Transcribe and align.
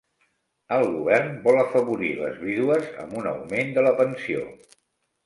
El 0.77 0.85
govern 0.93 1.35
vol 1.43 1.57
afavorir 1.63 2.09
les 2.21 2.39
vídues 2.45 2.87
amb 3.05 3.13
un 3.21 3.29
augment 3.33 3.71
de 3.77 3.85
la 3.89 3.93
pensió. 4.01 4.49